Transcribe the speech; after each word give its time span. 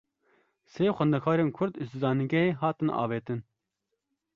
Sê 0.71 0.85
xwendekarên 0.95 1.51
Kurd, 1.57 1.75
ji 1.87 1.95
zanîngehê 2.01 2.49
hatin 2.61 2.89
avêtin 3.03 3.39